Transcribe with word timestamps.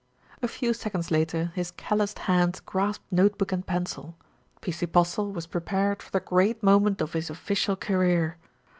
A 0.41 0.47
few 0.47 0.73
seconds 0.73 1.11
later 1.11 1.51
his 1.53 1.69
calloused 1.69 2.17
hands 2.25 2.59
grasped 2.61 3.05
note 3.11 3.37
book 3.37 3.51
and 3.51 3.63
pencil 3.63 4.15
P.C. 4.61 4.87
Postle 4.87 5.31
was 5.31 5.45
prepared 5.45 6.01
for 6.01 6.09
the 6.09 6.19
great 6.19 6.63
moment 6.63 7.01
of 7.01 7.13
his 7.13 7.29
official 7.29 7.75
career. 7.75 8.35